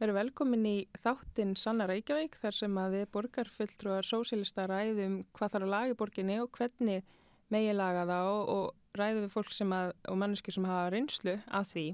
[0.00, 5.66] Verið velkomin í þáttinn Sanna Reykjavík þar sem að við borgarfulltrúar sósélista ræðum hvað þarf
[5.66, 7.10] að laga í borginni og hvernig
[7.52, 11.36] megi laga það og, og ræðum við fólk sem að, og manneskir sem hafa reynslu
[11.52, 11.84] af því.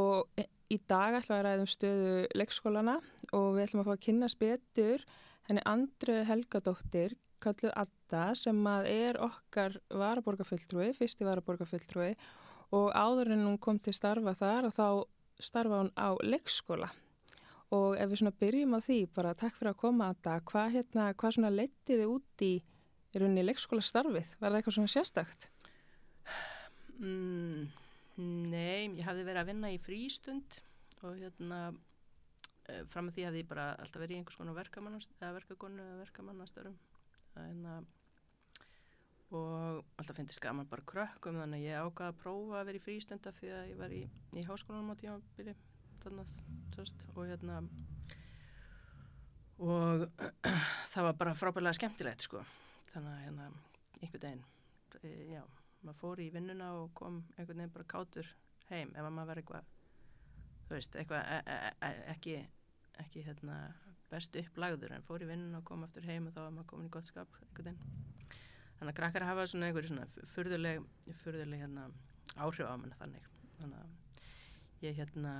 [0.00, 0.40] Og
[0.72, 2.98] í dag ætlum við að ræðum stöðu leikskólana
[3.36, 5.08] og við ætlum að fá að kynast betur
[5.50, 12.14] henni Andru Helgadóttir kalluð Adda sem að er okkar varaborgarfulltrúi, fyrsti varaborgarfulltrúi.
[12.72, 14.86] Og áður en hún kom til starfa þar og þá
[15.44, 16.96] starfa hún á leikskóla
[17.74, 20.74] og ef við svona byrjum á því, bara takk fyrir að koma að það, hvað
[20.76, 24.30] hérna, hvað svona lettiði út í, í rauninni leikskóla starfið?
[24.38, 25.48] Var það eitthvað svona sérstakt?
[27.02, 27.66] Mm,
[28.52, 30.60] nei, ég hafði verið að vinna í frístund
[31.04, 31.60] og hérna
[32.70, 36.78] eh, fram að því hafði ég bara alltaf verið í einhvers konar verkagonu eða verkamannastörum
[37.36, 37.80] hérna,
[39.36, 42.80] og alltaf finnst ég skaman bara krökkum þannig að ég ákvaði að prófa að vera
[42.80, 44.04] í frístund af því að ég var í,
[44.38, 45.56] í háskólanum á tímabili
[46.06, 47.60] þannig og hérna
[49.58, 50.06] og
[50.92, 52.42] það var bara frábæðilega skemmtilegt sko.
[52.92, 53.46] Þannig að hérna
[54.02, 54.44] einhvern veginn
[55.02, 55.42] e, já,
[55.82, 58.28] maður fór í vinnuna og kom einhvern veginn bara kátur
[58.70, 59.72] heim ef maður var eitthvað
[60.66, 62.36] þú veist, eitthvað e e e ekki,
[63.02, 63.58] ekki hérna
[64.10, 66.90] best upplagður en fór í vinnuna og kom aftur heim og þá var maður komin
[66.90, 67.80] í gott skap einhvern veginn.
[68.76, 70.82] Þannig að krakkar hafa svona einhverju svona fyrðuleg,
[71.22, 71.86] fyrðuleg hérna
[72.36, 73.30] áhrif á mann þannig.
[73.56, 73.94] Þannig að
[74.84, 75.32] ég hérna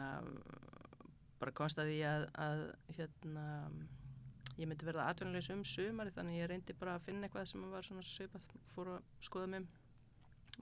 [1.41, 2.62] bara konstaði að, að
[2.97, 3.47] hérna
[4.56, 7.84] ég myndi verða atvinnulegs um sumari þannig ég reyndi bara að finna eitthvað sem var
[7.84, 9.67] svona söpað fór að skoða mig.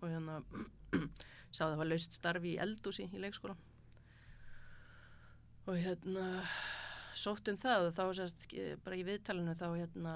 [0.03, 0.41] Og hérna
[1.55, 3.55] sá það var laust starfi í eldúsi í leikskóla.
[5.71, 6.27] Og hérna
[7.15, 8.49] sótt um það og þá sérst
[8.85, 10.15] bara í viðtalinu þá hérna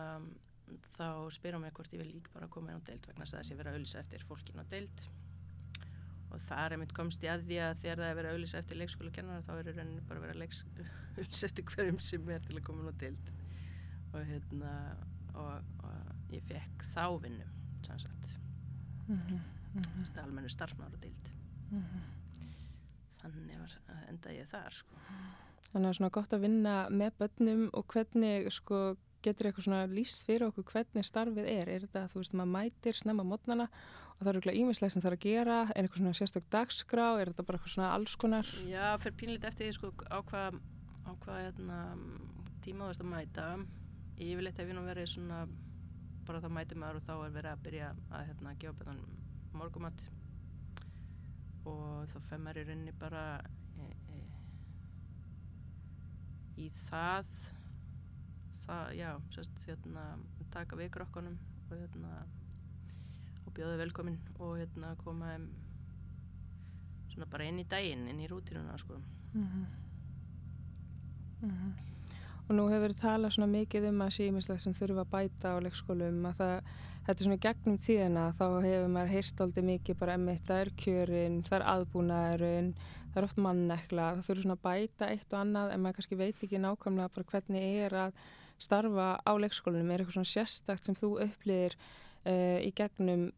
[0.97, 3.42] þá spyrum ég hvort ég vil líka bara koma inn á deild vegna þess að
[3.45, 5.05] þessi vera að ölsa eftir fólkin á deild
[6.31, 8.59] og þar er mitt komst í að því að þegar það er verið að auðvisa
[8.59, 10.43] eftir leikskóla kennara þá er rauninni bara verið að
[11.17, 13.31] auðvisa eftir hverjum sem er til að koma nú tild
[14.12, 14.75] og hérna
[15.39, 18.39] og, og ég fekk þá vinnum sannsagt
[19.08, 19.41] mm -hmm,
[19.75, 20.23] mm -hmm.
[20.23, 21.35] almennu starfnára tild
[21.70, 22.01] mm -hmm.
[23.23, 24.97] þannig var enda ég þar sko.
[25.73, 30.25] Þannig að svona gott að vinna með börnum og hvernig sko getur eitthvað svona líst
[30.27, 31.69] fyrir okkur hvernig starfið er?
[31.69, 33.69] Er þetta að þú veist maður mætir snemma mótnana
[34.18, 37.06] og það eru eitthvað ímislega sem það er að gera er eitthvað svona sérstök dagskrá
[37.20, 38.51] er þetta bara eitthvað svona alls konar?
[38.67, 40.58] Já, fyrir pínlít eftir því sko á hvað
[41.08, 41.79] á hvað hérna,
[42.64, 43.48] tíma þú ert að mæta.
[44.18, 45.42] Yfirleitt hef ég nú verið svona
[46.28, 49.05] bara þá mætum maður og þá er verið að byrja að hérna, gefa betan
[49.57, 50.02] morgumatt
[51.68, 53.23] og þá fem maður í rauninni bara
[53.78, 54.18] e, e,
[56.64, 57.30] í það
[58.64, 60.05] það, já, sérst, hérna
[60.52, 62.12] taka við krokkanum og hérna
[63.58, 65.48] og bjóði velkomin og hérna koma um,
[67.11, 69.01] svona bara inn í daginn, inn í rútinuna sko.
[69.35, 69.64] Mm -hmm.
[71.42, 71.73] Mm -hmm.
[72.48, 75.57] Og nú hefur við talað svona mikið um að símislegt sem þurfa að bæta á
[75.61, 76.63] leikskólum að það,
[77.07, 80.70] þetta er svona gegnum tíðina þá hefur maður heyrt aldrei mikið bara emitt, það er
[80.70, 82.75] kjörin, það er aðbúnaðurinn,
[83.11, 86.17] það er oft mannekla, það þurfa svona að bæta eitt og annað en maður kannski
[86.17, 88.13] veit ekki nákvæmlega bara hvernig er að
[88.58, 91.75] starfa á leikskólanum, er eitthvað svona sérstakt sem þú upplýðir
[92.27, 93.33] uh, í gegnum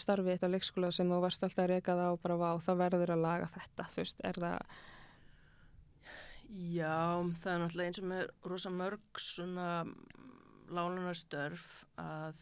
[0.00, 2.80] starfið eitt á leikskóla sem þú varst alltaf að reyka það og bara vá, það
[2.80, 4.74] verður að laga þetta, þú veist, er það
[6.52, 9.68] Já, það er náttúrulega eins og með rosa mörg svona
[10.72, 11.68] lánunarstörf
[12.00, 12.40] að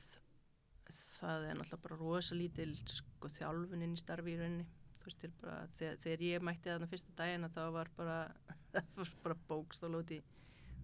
[0.90, 4.66] það er náttúrulega bara rosa lítil sko þjálfuninn í starfi í rauninni.
[4.96, 8.18] Þú veist, bara, þegar, þegar ég mætti þarna fyrsta daginn að það var bara
[8.74, 10.18] það var bara bókstála út í,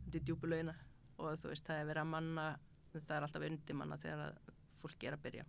[0.07, 0.77] í djúbulauina
[1.19, 2.47] og þú veist, það er verið að manna
[2.97, 4.41] það er alltaf undir manna þegar
[4.81, 5.45] fólk er að byrja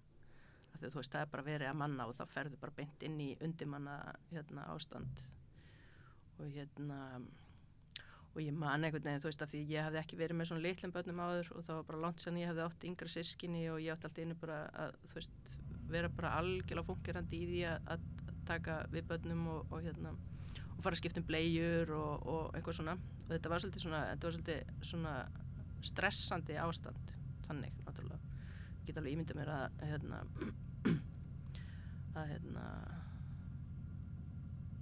[0.76, 3.32] því veist það er bara verið að manna og þá ferður bara beint inn í
[3.44, 3.98] undimanna
[4.32, 5.26] hérna, ástand.
[6.38, 7.00] Og hérna
[8.38, 10.62] og ég man einhvern veginn þú veist af því ég hafði ekki verið með svona
[10.62, 13.80] litlum börnum áður og það var bara langt sann ég hafði átt yngra sískinni og
[13.82, 15.56] ég átti alltaf inni bara að þú veist
[15.90, 18.06] vera bara algjörlega fungirandi í því að,
[18.48, 22.78] taka við börnum og, og hérna og fara að skipta um bleiur og, og eitthvað
[22.78, 22.94] svona.
[23.26, 25.18] Og þetta var svolítið svona, var svolítið svona
[25.90, 27.14] stressandi ástand
[27.50, 28.27] þannig náttúrulega
[28.88, 30.24] get alveg ímyndið mér að hérna
[32.18, 32.66] að hérna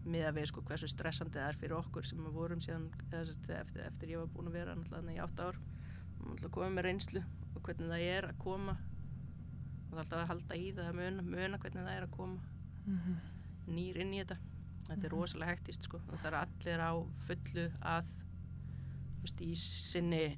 [0.05, 3.81] með að við sko hversu stressandi það er fyrir okkur sem við vorum síðan eftir,
[3.87, 5.61] eftir ég var búin að vera náttúrulega í 8 ár
[6.25, 7.23] og komið með reynslu
[7.55, 10.99] og hvernig það er að koma og það er alltaf að halda í það að
[10.99, 12.37] muna, muna hvernig það er að koma
[12.85, 13.17] mm -hmm.
[13.77, 15.15] nýr inn í þetta þetta er mm -hmm.
[15.15, 16.93] rosalega hektist sko og það er allir á
[17.27, 18.13] fullu að
[19.21, 20.37] veist, í sinni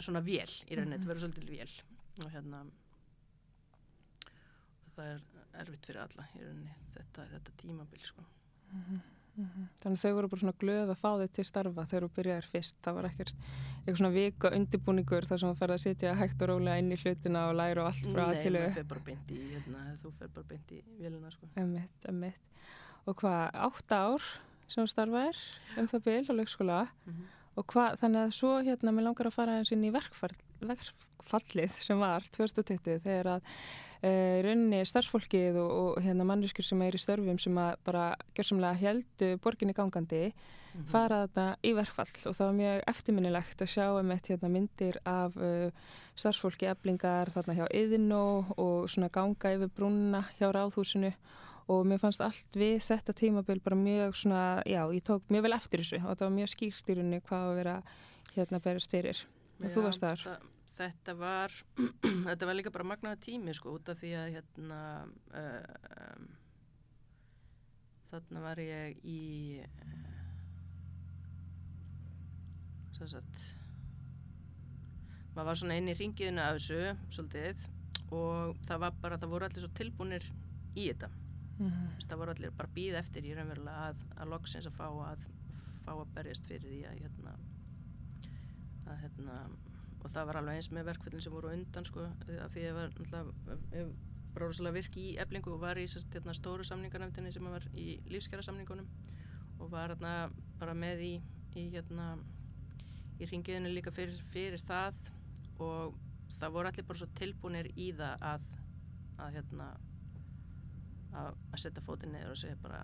[0.00, 0.92] svona vél í rauninni, mm -hmm.
[0.92, 1.72] þetta verður svolítið vél
[2.24, 2.64] og hérna
[4.96, 5.20] það er
[5.62, 8.24] erfitt fyrir alla í rauninni þetta, þetta tímabil sko.
[8.72, 9.04] mm -hmm.
[9.36, 9.66] Mhm.
[9.82, 12.76] Þannig þau voru bara svona glöð að fá þau til starfa þegar þú byrjaðir fyrst.
[12.84, 16.48] Það var ekkert eitthvað svona vika undirbúningur þar sem þú ferði að sitja hægt og
[16.48, 18.54] rólega inn í hlutina og læra og allt frá Nei, til
[19.36, 21.48] í, hérna, þú fer bara beint í vélina, sko.
[21.60, 22.60] Emitt, emitt.
[23.06, 24.28] Og hvað, átta ár
[24.66, 25.42] sem þú starfaðir
[25.76, 27.26] um það byl á leikskóla Mm -hmm.
[27.56, 31.72] og hvað, þannig að svo hérna mér langar að fara eins inn í verkfall, verkfallið
[31.76, 33.42] sem var 2020 þegar að
[34.02, 38.74] uh, rauninni starfsfólkið og, og hérna manneskur sem er í störfum sem að bara gjörsamlega
[38.82, 40.32] heldu borginni gangandi
[40.76, 40.90] Mhm.
[40.92, 44.98] fara þarna í verkfall og það var mjög eftirminnilegt að sjá um eitt hérna, myndir
[45.08, 45.70] af uh,
[46.14, 51.14] starfsfólki eblingar þarna hjá Yðinó og svona ganga yfir brúnna hjá ráðhúsinu
[51.72, 55.56] og mér fannst allt við þetta tímabil bara mjög svona, já, ég tók mjög vel
[55.56, 57.76] eftir þessu og það var mjög skýrst í rauninni hvað að vera
[58.36, 59.24] hérna berist fyrir
[59.64, 60.26] og þú varst þar.
[60.28, 61.54] það- Þetta var,
[62.28, 64.80] þetta var líka bara magnaða tími sko út af því að hérna,
[65.32, 65.62] uh,
[66.06, 66.26] um,
[68.10, 69.20] þarna var ég í,
[72.96, 73.46] svo sagt,
[75.34, 76.82] maður var svona inn í ringiðinu af þessu
[77.16, 77.66] svolítið
[78.16, 80.28] og það var bara, það voru allir svo tilbúnir
[80.76, 81.10] í þetta.
[81.56, 84.76] Mm veist, það voru allir bara að býða eftir í raunverulega að, að loksins að
[84.76, 85.24] fá að
[85.84, 87.32] fá að berjast fyrir því að hérna
[88.86, 89.36] að hérna
[90.06, 92.76] og það var alveg eins með verkföllin sem voru undan sko, af því að ég
[92.76, 93.86] var náttúrulega
[94.36, 98.44] rosalega virk í eblingu og var í sérst, hérna, stóru samningarnefndinni sem var í lífskjara
[98.44, 98.88] samningunum
[99.58, 100.28] og var hérna
[100.60, 101.12] bara með í,
[101.56, 102.10] í hérna
[103.16, 104.98] í ringiðinu líka fyrir, fyrir það
[105.64, 105.96] og
[106.28, 108.46] það voru allir bara svo tilbúinir í það að
[109.16, 109.70] að hérna
[111.16, 112.82] að, að setja fótinn niður og segja bara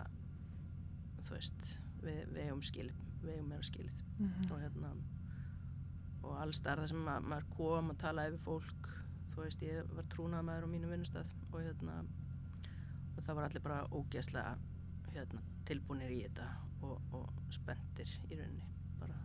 [1.21, 4.47] þú veist við, við eigum skilið, við eigum meira skilið -hmm.
[4.49, 4.93] og hérna
[6.23, 8.89] og alls það sem ma maður kom að tala yfir fólk.
[9.33, 11.95] Þú veist ég var trúnað maður á mínu vinnustæð og hérna
[13.17, 14.53] og það var allir bara ógeðslega
[15.13, 16.47] hérna, tilbúinir í þetta
[16.83, 19.15] og, og spenntir í rauninni bara.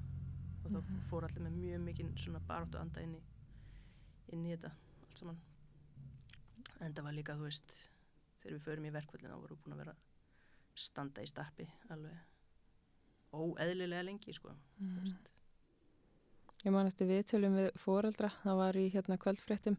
[0.65, 1.01] Og þá Mhm.
[1.11, 3.23] fór allir með mjög mikinn svona baráttu anda inn í
[4.33, 4.71] inn í þetta
[5.07, 5.39] allt saman.
[6.81, 7.73] En það var líka þú veist
[8.43, 9.95] þegar við förum í verkvöldin þá vorum við búin að vera
[10.75, 12.19] standa í stappi alveg
[13.33, 14.53] óeðlilega lengi sko.
[14.79, 15.29] Þú veist
[16.67, 19.77] Ég man eftir viðtölum við fóreldra, það var í hérna kvöldfréttum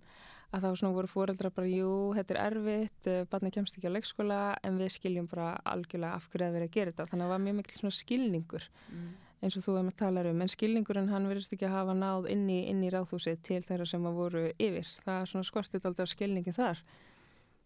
[0.56, 3.96] að þá svona voru fóreldra bara, jú, þetta er erfitt, uh, barni kemst ekki á
[3.98, 7.08] leikskóla en við skiljum bara algjörlega af hverju að vera að gera þetta.
[7.12, 9.10] Þannig að það var mjög mikil svona skilningur mm.
[9.44, 12.30] eins og þú hefum að tala um, en skilningurinn hann verðist ekki að hafa náð
[12.32, 14.96] inn í, inn í ráðhúsið til þeirra sem að voru yfir.
[15.04, 16.84] Það er svona skortið aldrei á skilningi þar.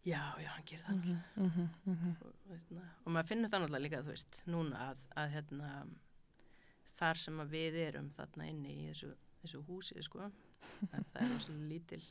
[0.03, 1.27] Já, já, hann gerir það alltaf.
[1.35, 2.15] Mm -hmm, mm -hmm.
[2.23, 5.69] Og, og maður finnur það náttúrulega líka, þú veist, núna að, að hérna,
[7.03, 9.11] þar sem að við erum þarna inni í þessu,
[9.43, 10.27] þessu húsi, sko,
[10.91, 12.03] að það er rosalega lítil,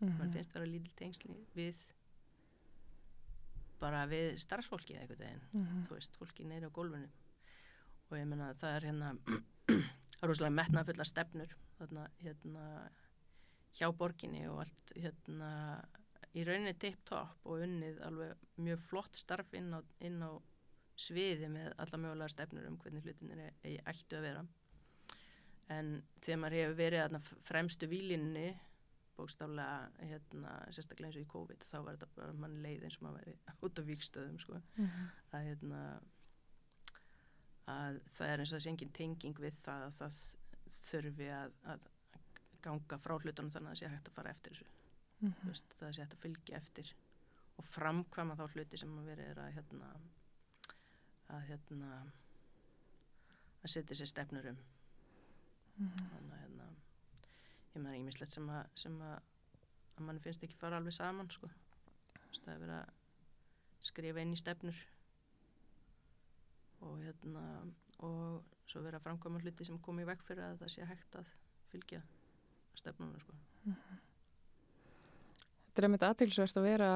[0.00, 1.80] maður finnst vera lítil tengsli við
[3.80, 5.84] bara við starfsfólkið eitthvað deginn, Mhm.
[5.88, 7.08] þú veist, fólki neyri á gólfinu.
[8.10, 9.10] Og ég menna það er hérna
[10.28, 12.64] rosalega metnað fulla stefnur þarna, hérna
[13.78, 15.50] hjá borginni og allt hérna
[16.34, 20.30] í rauninni tip-top og unnið alveg mjög flott starf inn á, inn á
[21.00, 24.42] sviði með alla mögulega stefnur um hvernig hlutinir er ættu að vera
[25.70, 27.20] en þegar maður hefur verið þarna
[27.50, 28.48] fremstu výlinni
[29.20, 33.04] bókstaflega hérna, sérstaklega eins og í COVID þá var þetta bara mann leið eins og
[33.06, 33.36] maður væri
[33.68, 35.10] út á vikstöðum sko Mhm.
[35.36, 35.82] að hérna
[37.70, 40.20] að það er eins og þessi engin tenging við það að það
[40.80, 41.88] þurfi að, að
[42.64, 44.76] ganga frá hlutunum þannig að það sé hægt að fara eftir þessu
[45.20, 45.34] Mhm.
[45.42, 46.90] Þú veist, það sé hægt að fylgja eftir
[47.60, 49.88] og framkvæma þá hluti sem að verið er að hérna
[51.30, 51.90] að hérna
[53.60, 54.60] að setja sér stefnur um.
[55.80, 56.06] Mhm.
[56.12, 56.68] þannig að hérna
[57.74, 59.18] ég meðan ímislegt sem að sem að,
[59.96, 61.50] að mann finnst ekki fara alveg saman sko.
[62.30, 62.90] Það er verið að
[63.80, 64.80] skrifa inn í stefnur.
[66.80, 67.44] Og hérna
[68.00, 71.16] og svo verið að framkvæma hluti sem komi í veg fyrir að það sé hægt
[71.20, 71.32] að
[71.72, 72.00] fylgja
[72.78, 73.36] stefnunum sko.
[75.70, 76.90] Þetta er einmitt aðtilsvert að vera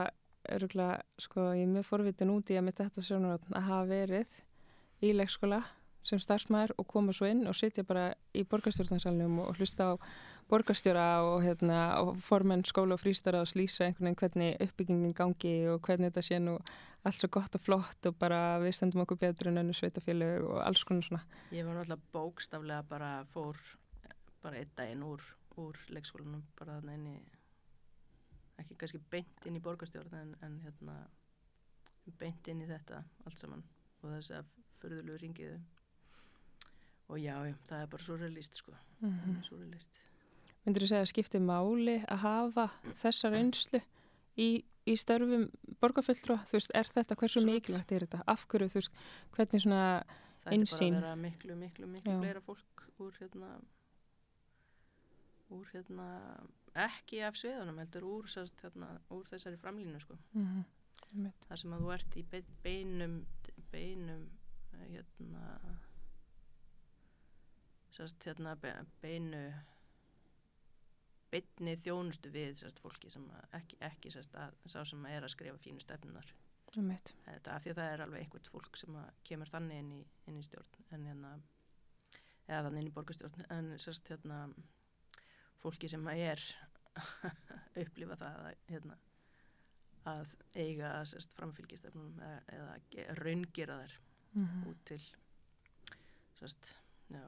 [0.53, 4.43] öruglega, sko, ég er mjög forvitin út í að mitt þetta sjónur að hafa verið
[5.05, 5.63] í leikskóla
[6.05, 9.93] sem starfsmæður og koma svo inn og sitja bara í borgarstjórnarsalunum og hlusta á
[10.51, 15.55] borgarstjóra og, hérna, og formenn skóla og frístara og slýsa einhvern veginn hvernig uppbyggingin gangi
[15.73, 16.59] og hvernig þetta sé nú
[17.05, 20.61] allt svo gott og flott og bara við stöndum okkur betur en önnu sveitafélög og
[20.65, 21.23] alls konar svona.
[21.53, 23.57] Ég var náttúrulega bókstaflega bara fór
[24.45, 25.25] bara einn daginn úr,
[25.57, 27.17] úr leikskólanum bara í
[28.63, 30.99] ekki kannski beint inn í borgarstjórn en, en hérna
[32.21, 33.65] beint inn í þetta allt saman
[34.03, 34.51] og þess að
[34.83, 35.61] förðulegu ringiðu
[37.09, 39.43] og já, já, það er bara svo realist sko, Mm mm.
[39.43, 40.03] svo realist
[40.65, 43.81] Myndur þú segja að skipti máli að hafa þessa reynslu
[44.41, 45.47] í í störfum
[45.81, 47.55] borgarfulltrú, þú veist, er þetta, hversu Absolutt.
[47.55, 48.99] mikilvægt er þetta, af hverju, þú veist,
[49.37, 49.85] hvernig svona,
[50.43, 53.55] það er bara að vera miklu, miklu, miklu fleira fólk úr hérna
[55.55, 56.07] úr hérna
[56.85, 60.19] ekki af sviðunum heldur úr, sest, hérna, úr þessari framlínu sko.
[60.33, 60.65] mm -hmm.
[61.49, 63.27] það sem að þú ert í be- beinum
[63.73, 64.31] beinum
[64.81, 65.45] hérna
[67.91, 69.45] sest, hérna be- beinu
[71.35, 75.59] beinni þjónustu við sest, fólki sem að ekki, ekki að, sá sem er að skrifa
[75.59, 76.35] fínu stefnunar
[77.25, 80.39] þetta, af því að það er alveg einhvert fólk sem kemur þannig inn í, inn
[80.39, 81.35] í stjórn en hérna
[82.49, 84.39] eða þannig inn í borgarstjórn en sérst hérna
[85.64, 86.44] fólki sem að er
[87.83, 88.97] upplifa það að, hérna,
[90.12, 93.94] að eiga sérst framfylgjastefnum eða, eða ge- raungera þær
[94.35, 94.66] mm -hmm.
[94.71, 95.00] út til
[96.38, 96.75] sérst,
[97.11, 97.25] já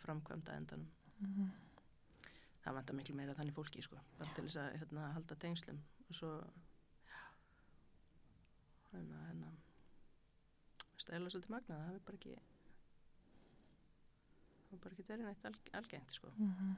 [0.00, 1.50] framkvæmda endanum Mhm.
[2.64, 6.14] það vantar miklu meira þannig fólki sko, bara til þess að hérna, halda tengslum og
[6.14, 6.30] svo
[7.06, 7.20] já,
[8.92, 9.52] hérna, hérna
[10.98, 12.34] stæla svolítið magnað, það hefur bara ekki
[14.58, 16.76] það hefur bara ekki verið alg, algengt sko Mhm.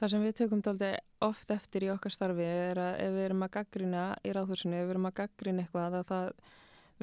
[0.00, 3.44] Það sem við tökum dálítið oft eftir í okkar starfi er að ef við erum
[3.46, 6.30] að gaggrina í ráðhúsinu, ef við erum að gaggrina eitthvað að það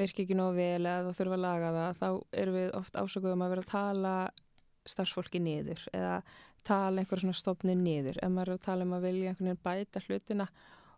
[0.02, 3.36] virki ekki nóg vel eða það þurfa að laga það, þá erum við oft ásökuð
[3.36, 4.16] um að vera að tala
[4.92, 6.16] starfsfólki niður eða
[6.68, 8.20] tala einhver svona stofnu niður.
[8.22, 10.48] Ef maður er að tala um að vilja einhvern veginn bæta hlutina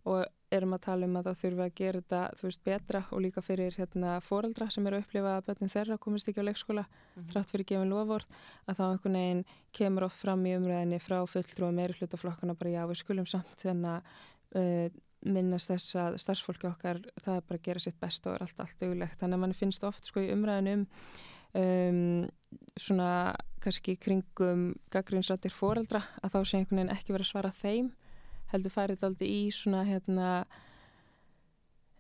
[0.10, 0.26] og
[0.58, 3.44] erum að tala um að það þurfa að gera þetta, þú veist, betra og líka
[3.44, 6.84] fyrir hérna foreldra sem eru að upplifa að börnin þeirra komist ekki á leikskóla
[7.32, 9.46] þrátt fyrir gefin lofvort að þá einhvern veginn
[9.80, 13.98] kemur oft fram í umræðinni frá fulltrúum meiri hlutaflokkana bara já við skulum samt þannig
[13.98, 14.14] að
[14.62, 18.46] uh, minnast þess að starfsfólki okkar það er bara að gera sitt best og er
[18.46, 20.86] allt allt auglegt þannig að mann finnst oft sko í umræðinum
[21.56, 22.26] um,
[22.80, 23.10] svona
[23.64, 27.92] kannski kringum gaggrinsrættir foreldra að þá sé einhvern veginn ekki verið að svara þeim
[28.54, 30.28] heldur færið aldrei í svona hérna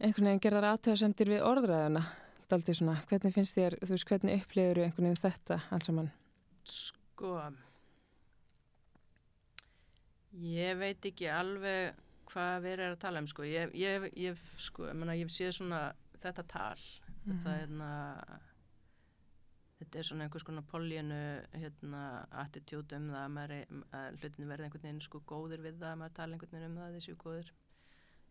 [0.04, 2.04] einhvern veginn gerðar aðtöðasemtir við orðræðuna
[2.52, 6.10] daldi svona, hvernig finnst þér, þú veist, hvernig upplifur einhvern veginn þetta alls saman?
[6.64, 7.36] Sko
[10.44, 11.98] ég veit ekki alveg
[12.34, 15.52] hvað verið er að tala um sko ég, ég, ég sko, ég meina ég sé
[15.54, 16.80] svona þetta tal
[17.24, 17.38] Mhm.
[17.40, 17.90] það er hérna
[19.84, 21.20] þetta er svona einhvers konar poljenu
[21.52, 22.02] hérna
[22.44, 26.02] attitút um það að, maður, að hlutinu verði einhvern veginn sko góðir við það að
[26.02, 27.54] maður tala einhvern veginn um það þessu góðir.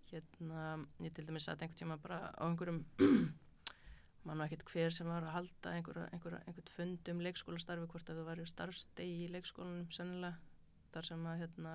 [0.08, 0.62] Hérna,
[1.04, 2.80] ég til dæmis satt einhvern tíma bara á einhverjum
[4.26, 8.10] mann og ekkert hver sem var að halda einhver, einhver, einhvern fund um leikskólastarfi hvort
[8.10, 10.38] að þú væri starfstegi í leikskólanum sennilega
[10.94, 11.74] þar sem að hérna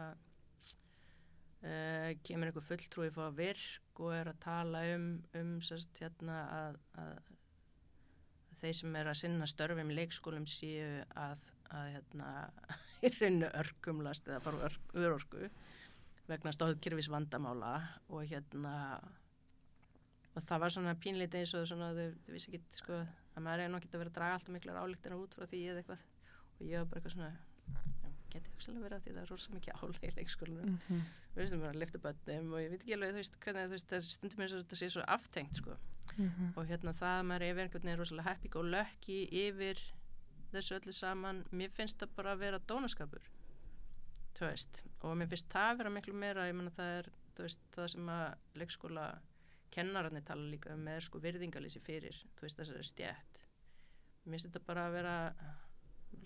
[1.67, 6.79] uh, kemur einhver fulltrúi fá virk og er að tala um, um sérst hérna að,
[7.03, 7.34] að
[8.61, 12.31] þeir sem er að sinna störfum í leikskólum séu að, að hérna
[13.05, 15.49] í reynu örkumlast eða fara örorku
[16.27, 17.77] vegna stóðkirfis vandamála
[18.11, 18.75] og hérna
[20.37, 22.99] og það var svona pínleiti eins og svona þau, þau vissi ekki sko
[23.37, 25.61] að maður er nú ekki að vera að draga alltaf miklar álíktina út frá því
[25.71, 26.03] eða eitthvað.
[26.57, 27.31] Og ég var bara eitthvað svona
[28.34, 31.01] geti hugsalega verið að því það er rosa mikið álega í leikskólinu Mm -hmm.
[31.36, 33.69] við veistum bara að lifta bönnum og ég veit ekki alveg þú veist hvernig þú
[33.75, 35.77] veist það stundum eins og þetta sé svo aftengt sko
[36.17, 36.53] Mhm.
[36.57, 39.77] og hérna það að maður er yfir einhvern veginn rosalega happy go lucky yfir
[40.53, 43.22] þessu öllu saman mér finnst það bara að vera dónaskapur
[44.36, 47.41] þú veist og mér finnst það að vera miklu meira ég menna það er þú
[47.43, 49.19] veist það sem að leikskóla
[49.72, 53.43] kennararnir tala líka um er sko virðingalýsi fyrir þú veist þessari stjætt
[54.25, 55.34] mér finnst þetta bara að vera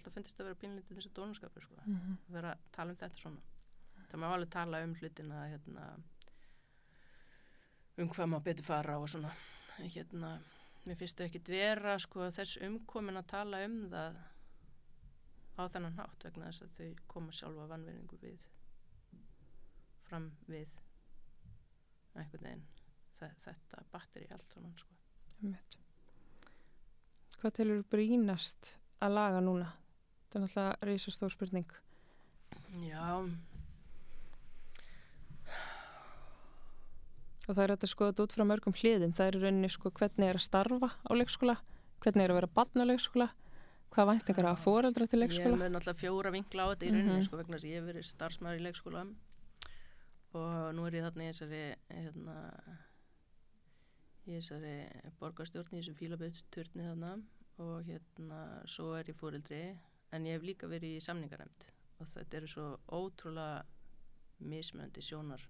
[0.01, 2.17] það finnst þetta að vera pínlítið þessu dónaskapur sko Mhm.
[2.27, 3.41] að vera að tala um þetta svona
[4.11, 5.85] það má alveg tala um hlutina hérna,
[7.97, 9.31] um hvað má betur fara og svona
[9.79, 10.39] hérna,
[10.85, 14.15] mér finnst þau ekkit vera sko, þess umkomin að tala um það
[15.57, 18.45] á þennan hátt vegna þess að þau koma sjálfa vannverðingu við
[20.09, 20.69] fram við
[22.15, 22.65] einhvern veginn
[23.19, 24.93] þe- þetta batteri allt saman sko.
[27.41, 29.69] Hvað telur brínast að laga núna?
[30.31, 31.71] Það er náttúrulega reysastór spurning.
[32.87, 33.29] Já,
[37.49, 37.89] Og það er að þetta
[38.23, 39.13] út frá mörgum hliðum.
[39.17, 41.55] Það er rauninni sko hvernig er að starfa á leikskóla,
[42.03, 43.27] hvernig er að vera barn á leikskóla,
[43.91, 45.55] hvað væntingar hafa foreldra til ég leikskóla.
[45.57, 47.25] er með náttúrulega fjóra vinkla á þetta í rauninni Mhm.
[47.25, 49.01] sko, vegna þess að ég hef verið starfsmæður í leikskóla
[50.33, 52.35] og nú er ég þarna í þessari hérna,
[54.27, 54.75] í þessari
[55.19, 57.21] borgarstjórn í þessum fílaböðsturni þarna
[57.61, 59.61] og hérna svo er ég fóreldri
[60.11, 61.67] en ég hef líka verið í samningaræmt
[62.01, 63.63] og þetta eru svo ótrúlega
[64.41, 65.43] mismöndi sjónar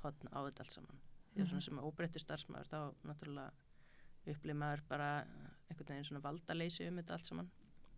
[0.00, 1.02] hotna á þetta allt saman.
[1.30, 2.78] Því að svona sem óbreyttur starfsmæður þá
[3.10, 5.10] náttúrulega upplif maður bara
[5.68, 7.50] einhvern veginn svona valdaleysi um þetta allt saman.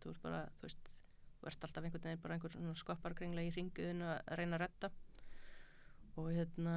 [0.03, 0.91] Þú ert bara, þú veist,
[1.39, 4.93] þú ert alltaf einhvern veginn bara einhver svona skopparkringla í ringuðinu að reyna að retta
[6.21, 6.77] og hérna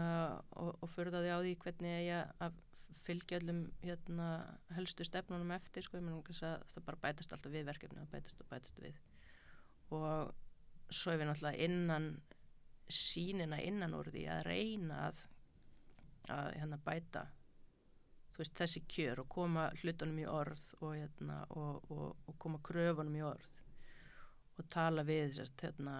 [0.55, 2.61] og, og förðaði á því hvernig ég að
[3.05, 4.29] fylgja allum hérna
[4.75, 8.49] helstu stefnunum eftir sko, menn að það bara bætast alltaf við verkefni og bætast og
[8.49, 8.99] bætast við.
[9.95, 10.33] Og
[10.93, 12.09] svo er við náttúrulega innan
[12.89, 15.23] sínina innan úr því að reyna að,
[16.33, 17.25] að hérna bæta
[18.35, 23.15] veist, þessi kjör og koma hlutunum í orð og, hérna, og, og, og koma kröfunum
[23.15, 23.61] í orð
[24.59, 25.95] og tala við sérst, hérna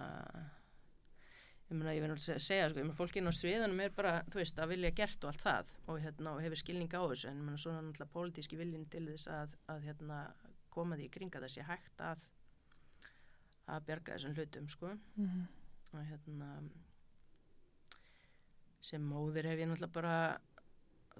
[1.66, 4.12] ég meina, ég verður að segja, sko, ég meina, fólk inn á sviðanum er bara,
[4.30, 7.28] þú veist, að vilja gert og allt það og hérna, og hefur skilning á þessu.
[7.30, 10.20] En ég meina, svona náttúrulega pólitíski viljin til þess að, að hérna,
[10.70, 12.26] koma því í kringa þessi hægt að
[13.66, 14.92] að bjarga þessum hlutum, sko.
[15.16, 15.46] Mm -hmm.
[15.92, 16.50] og hérna
[18.80, 20.16] sem móður hef ég náttúrulega bara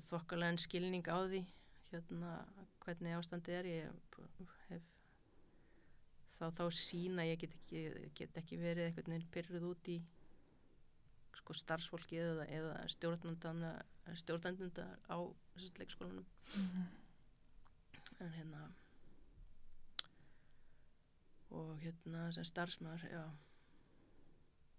[0.06, 1.42] þokkalega skilning á því
[1.90, 2.46] hérna,
[2.84, 3.64] hvernig ástandi er.
[3.64, 3.90] Ég
[4.68, 4.82] hef
[6.36, 9.98] þá, þá sína ég get ekki, get ekki verið einhvern veginn pyrruð út í
[11.36, 15.18] sko starfsfólki eða, eða stjórnandunda á
[15.78, 16.26] leikskólanum.
[16.56, 16.86] Mm -hmm.
[18.20, 18.62] en hérna
[21.50, 23.24] og hérna sem starfsmæður já.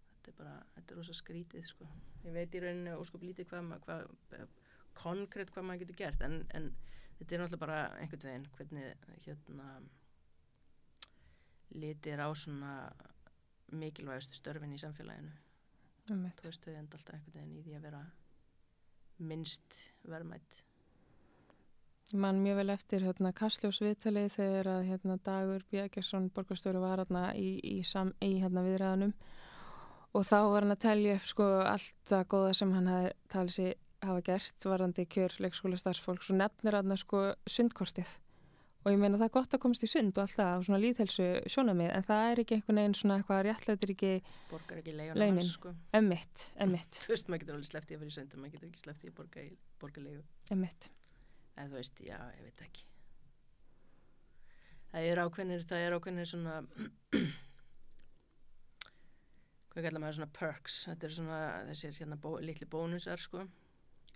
[0.09, 1.87] Þetta er bara, þetta er ósað skrítið sko.
[2.23, 4.47] Ég veit í rauninu óskup lítið hvað hvað,
[4.93, 6.75] konkrétt hvað maður getur gert en, en
[7.19, 9.81] þetta er náttúrulega bara einhvern veginn hvernig hérna
[11.69, 12.73] litir á svona
[13.71, 15.33] mikilvægastu störfin í samfélaginu
[16.07, 18.05] þú veist þau enda alltaf einhvern veginn í því að vera
[19.17, 20.61] minnst verðmætt
[22.15, 27.33] mann mjög vel eftir hérna, Kastljós viðtalið þegar að hérna, Dagur Bjækjarsson borgarstöru var hérna,
[27.35, 29.11] í, í, sam, í hérna, viðræðanum
[30.15, 33.57] og þá var hann að telja upp sko, allt það góða sem hann hafi talið
[33.57, 33.75] sér
[34.07, 38.15] hafa gert varandi kjör leikskóla starfsfólk og nefnir hann sko sundkortið
[38.87, 41.27] og ég meina það er gott að komast í sund og alltaf á svona líðhelsu
[41.51, 44.13] sjónamið en það er ekki einhvern veginn svona eitthvað réttlættir ekki
[44.51, 45.73] borgar ekki leiðan sko.
[45.99, 48.71] emmitt, emmitt þú veist maður getur alveg sleftið að vera í sund og maður getur
[48.71, 49.49] ekki sleftið að borga,
[49.83, 50.23] borga leiðu
[50.55, 50.89] emmitt
[51.57, 52.85] en þú veist, já, ég veit ekki.
[54.91, 56.55] Það er ákveðnir það er ákveðnir svona
[59.71, 60.75] hvað kallar maður svona perks?
[60.91, 61.39] Þetta er svona
[61.71, 63.39] þessir hérna bó, litli bónusar sko.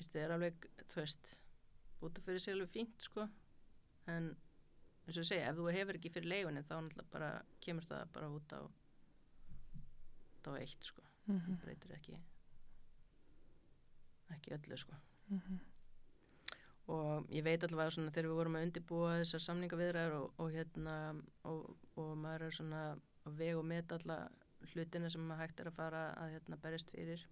[0.02, 0.56] Það er alveg,
[0.90, 1.24] þú veist
[2.02, 3.22] bútið fyrir sig alveg fínt sko.
[4.10, 4.24] En
[5.12, 7.32] eins og ég segja, ef þú hefur ekki fyrir leigunni þá náttúrulega bara
[7.64, 8.62] kemur það bara út á
[10.48, 11.62] á eitt sko mm -hmm.
[11.62, 12.18] breytir ekki
[14.36, 14.96] ekki öllu sko
[15.30, 15.60] mm -hmm.
[16.88, 20.96] og ég veit allavega svona þegar við vorum að undibúa þessar samningaviðræður og, og hérna
[21.44, 24.30] og, og maður er svona að vega og meta alla
[24.74, 27.28] hlutina sem maður hægt er að fara að hérna berist fyrir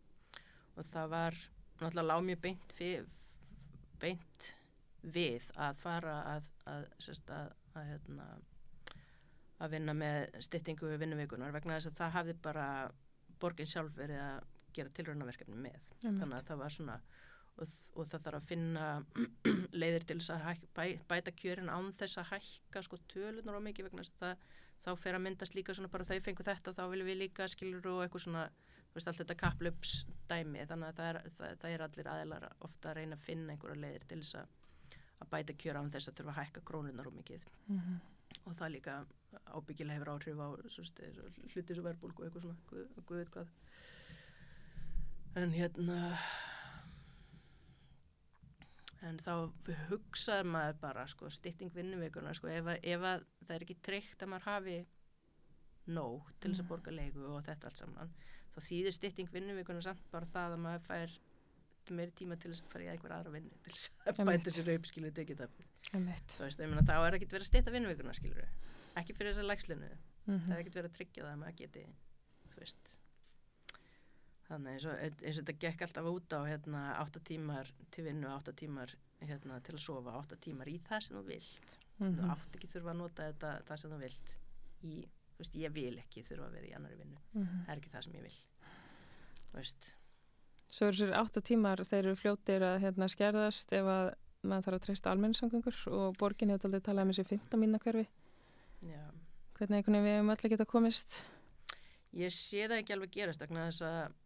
[0.76, 1.34] og það var
[1.80, 2.74] náttúrulega lág mjög beint
[4.00, 4.56] beint
[5.02, 6.86] við að fara að, að,
[7.30, 8.28] að að, hérna,
[9.60, 12.68] að vinna með styttingu vinnuveikunar vegna þess að það hafði bara
[13.40, 16.20] borgin sjálf verið að gera tilröðnaverkefni með mm.
[16.22, 16.98] þannig að það var svona
[17.60, 18.88] og, og það þarf að finna
[19.82, 23.62] leiðir til þess að hæk, bæ, bæta kjörin án þess að hækka sko tölunar á
[23.66, 26.84] mikið vegna þess að þá fer að myndast líka svona bara þau fengu þetta þá
[26.92, 28.46] viljum við líka skilur og eitthvað svona
[28.94, 29.96] veist, allt þetta kaplöps
[30.30, 33.56] dæmi þannig að það er, það, það er allir aðlar ofta að reyna að finna
[33.56, 34.56] einhverja leiðir til þess að
[35.20, 37.98] að bæta kjöra án þess að þurfa að hækka krónunar og mikið mm -hmm.
[38.46, 38.94] og það líka
[39.46, 40.48] ábyggilega hefur áhrif á
[41.54, 43.48] hluti svo verbulgu eitthvað svona guð, guð veit hvað
[45.36, 45.98] en hérna
[49.08, 49.34] en þá
[49.90, 54.32] hugsaður maður bara sko, stytting vinnuveikunar sko, ef, ef að það er ekki treykt að
[54.34, 54.78] maður hafi
[55.90, 56.70] nóg til þess að mhm.
[56.74, 58.14] borga leiku og þetta allt saman
[58.54, 61.16] þá þýðir stytting vinnuveikunar samt bara það að maður fær
[61.98, 64.74] meiri tíma til þess að fara í einhver aðra vinnu til þess að bæta sér
[64.76, 65.50] upp skilur tekið það.
[65.90, 68.50] Þú veist, ég meina þá er ekkert verið að steyta vinnuvíkuna skilur
[69.00, 70.48] ekki fyrir þess að lækslinu mm -hmm.
[70.48, 71.84] það er ekkert verið að tryggja það að maður geti
[72.50, 72.96] þú veist.
[74.50, 78.28] Þannig eins og, eins og þetta gekk alltaf út á hérna 8 tímar til vinnu
[78.34, 81.78] 8 tímar hérna, til að sofa 8 tímar í það sem þú vilt.
[82.00, 82.18] Mm -hmm.
[82.18, 84.38] þú átt ekki þurfa að nota þetta það sem þú vilt
[84.82, 84.94] í,
[85.36, 87.20] þú veist, ég vil ekki þurfa að vera í annari vinnu.
[87.34, 87.66] Mm -hmm.
[87.66, 88.38] það er ekki það sem ég vil.
[89.50, 89.96] Þú veist
[90.70, 94.12] Svo eru sér átta tímar þeir eru fljóttir að hérna, skerðast ef að
[94.46, 98.06] maður þarf að treysta almenningssangungur og borgin hefur aldrei talað um þessi 15 mínna hverfi.
[98.86, 99.02] Já.
[99.58, 101.18] Hvernig einhvern veginn við hefum allir getað komist?
[102.16, 104.18] Ég sé það ekki alveg gerast vegna þess að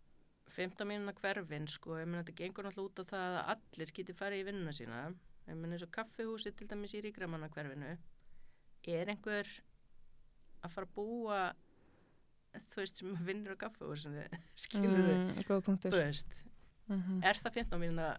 [0.54, 3.94] 15 mínuna hverfin, sko, ég menn að þetta gengur náttúrulega út á það að allir
[3.98, 5.00] geti farið í vinnuna sína.
[5.48, 7.96] Ég menn eins og kaffihúsi til dæmis í Ríkramanna hverfinu.
[8.94, 9.50] Er einhver
[10.64, 11.40] að fara að búa
[12.54, 14.26] þú veist sem vinnur á kaffehúsinu
[14.66, 16.34] skilur mm, þú veist
[16.88, 17.24] mm -hmm.
[17.26, 18.18] er það 15 mínuna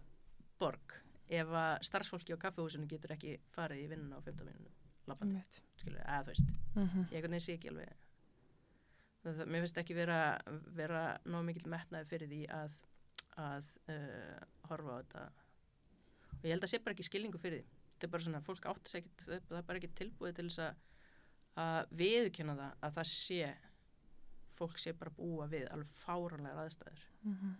[0.59, 4.71] borg ef að starfsfólki á kaffehúsinu getur ekki farið í vinnuna á 15 mínuna
[5.05, 5.43] lappandi,
[5.77, 7.05] skilur, eða þú veist mm -hmm.
[7.11, 7.93] ég sé ekki alveg
[9.23, 10.41] það, mér finnst ekki vera
[10.75, 12.81] vera nóg mikil metnaði fyrir því að
[13.41, 15.23] að uh, horfa á þetta.
[16.35, 17.79] Og ég held að sé bara ekki skilningu fyrir því.
[17.91, 20.83] Þetta er bara svona, fólk ekkit það er bara ekki tilbúið til þess að
[21.55, 23.51] að viðkjöna það að það sé
[24.55, 27.05] fólk sé bara búa við alveg fáranlega aðstæður.
[27.23, 27.53] Mm -hmm.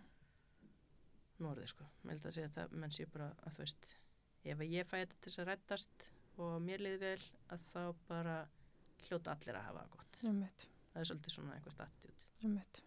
[1.38, 3.96] nú er þið sko, ég held að segja það menn sé bara að þú veist
[4.44, 7.94] ef að ég fæ þetta til þess að rettast og mér liði vel að þá
[8.08, 8.36] bara
[9.06, 10.20] hljóta allir að hafa það gott.
[10.24, 11.80] Einmitt, það er svolítið svona einhvert
[12.42, 12.82] einmitt.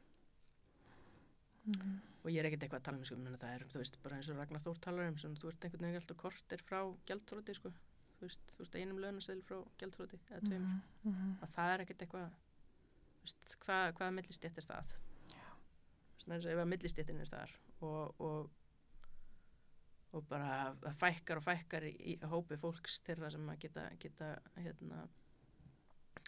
[1.65, 4.17] Mm og ég er ekkert eitthvað að tala um sko, það er, þú veist, bara
[4.19, 7.55] eins og Ragnar Þór talar um sem þú ert einhvern veginn alltaf kortir frá gjaldþróti
[7.57, 7.71] sko,
[8.19, 10.81] þú veist, einum lögnaseðil frá gjaldþróti eða tveimur.
[11.05, 11.31] -hmm.
[11.43, 12.35] að það er ekkert eitthvað
[13.29, 14.95] veist, hvað, hvaða millistétt er það?
[16.29, 18.55] Eins og ef að millistéttin er þar og, og
[20.17, 24.29] og bara að fækkar og fækkar í, í hópi fólks þeirra sem að geta, geta
[24.57, 25.03] hérna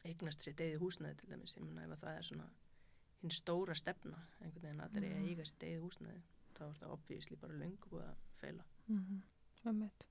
[0.06, 1.56] eignast sér deyði húsnæði til dæmis.
[1.58, 2.46] Ég menna ef að það er svona
[3.24, 6.22] hinn stóra stefna einhvern veginn að það er eiga sér deyði húsnæði
[6.58, 9.22] þá er það obvísli bara löngu búið að feila Mhm,
[9.66, 10.08] Einmitt.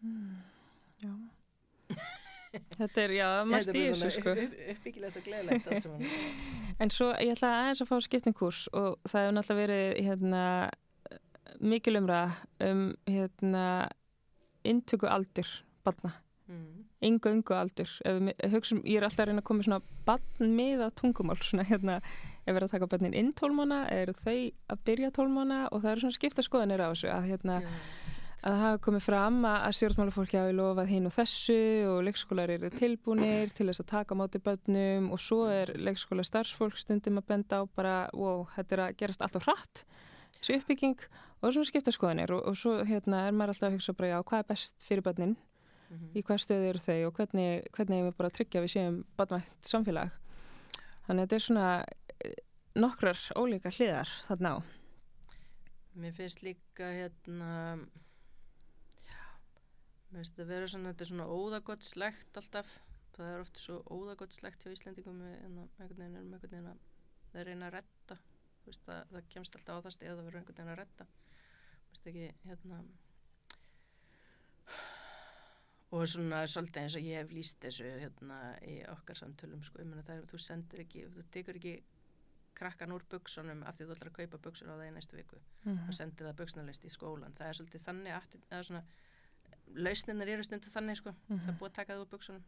[0.00, 0.38] Mm,
[1.00, 1.12] já.
[2.78, 4.34] Þetta er, já, margt í þessu, sko.
[4.74, 6.04] uppbyggilegt og gleðilegt allt saman
[6.82, 10.42] En svo ég ætla aðeins að fá skiptingkurs og það hefur náttúrulega verið hérna,
[11.62, 12.20] mikil umra
[12.64, 13.64] um hérna,
[14.66, 15.50] inntöku aldur
[15.86, 16.14] barna,
[16.48, 16.84] mm.
[17.04, 17.90] yngu yngu aldur.
[18.52, 22.00] Hugsum, ég er alltaf að reyna að koma svona barn með að tungumál, svona hérna,
[22.42, 24.38] ef við erum að taka barnin inn tólmána, eru þau
[24.74, 27.78] að byrja tólmána og það eru svona skipta skoðanir á þessu að hérna, Já.
[28.44, 31.56] Að það hafa komið fram að, stjórnmálafólki hafi lofað hinn og þessu
[31.88, 36.26] og leikskólar eru tilbúnir til þess að taka á móti börnum og svo er leikskóla
[36.28, 39.84] starfsfólk stundum að benda á bara, wow, þetta er að gerast allt á hratt,
[40.36, 41.00] þessu uppbygging
[41.40, 44.18] og svo skipta skoðanir og, og svo hérna er maður alltaf að hugsa bara, já,
[44.28, 45.36] hvað er best fyrir börnin,
[45.94, 46.06] Mhm.
[46.16, 49.68] í hvað stöðu eru þau og hvernig, hvernig við bara að tryggja við séum barnvægt
[49.68, 50.14] samfélag.
[51.06, 51.66] Þannig að þetta er svona
[52.24, 52.32] eh,
[52.80, 54.58] nokkrar ólíka hliðar þarna á.
[55.94, 57.50] Mér finnst líka hérna
[60.18, 62.74] þetta vera svona þetta er svona óðagotslegt alltaf.
[63.14, 66.86] Það er oft svo óðagotslegt hjá Íslendingum við hérna, einhvern veginn erum einhvern veginn að
[67.32, 68.22] það reyna að
[68.64, 71.08] Þú veist, það, það kemst alltaf á það stið að það verður einhvern veginn að
[71.84, 72.78] Þú veist ekki hérna
[75.94, 79.90] og svona svolítið eins og ég hef líst þessu hérna í okkar samtölum sko, ég
[79.90, 81.74] meina það er, þú sendir ekki, þú tekur ekki
[82.58, 85.40] krakkan úr buksunum af því þú ætlar að kaupa buksur á það í næstu viku.
[85.64, 85.88] Mhm.
[85.88, 88.84] og sendir það buksnarlist í skólan það er svolítið þannig að, að svona,
[89.74, 91.14] lausninir eru stundu þannig sko.
[91.28, 92.44] það er búið að taka það úr buksunum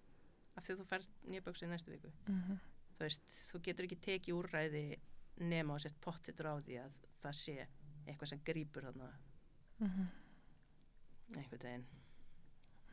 [0.57, 2.59] af því þú fær nýja buksu í næstu viku Mhm.
[2.97, 4.99] þú veist, þú getur ekki tekið úrræði
[5.41, 7.67] nema og sett pottitur á því að það sé
[8.07, 9.11] eitthvað sem grýpur þarna
[9.81, 10.07] Mhm.
[11.37, 11.87] einhvern veginn